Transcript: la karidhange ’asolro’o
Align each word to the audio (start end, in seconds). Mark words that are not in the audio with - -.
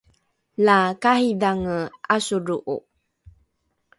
la 0.65 0.77
karidhange 1.01 1.77
’asolro’o 2.15 2.77